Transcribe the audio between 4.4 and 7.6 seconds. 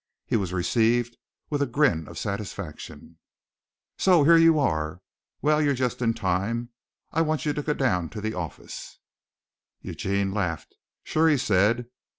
arre. Will, ye're just in time. I want ye